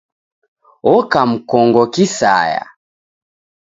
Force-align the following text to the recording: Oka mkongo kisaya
Oka 0.95 1.19
mkongo 1.31 1.81
kisaya 1.93 2.63